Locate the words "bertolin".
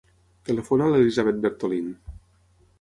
1.45-1.95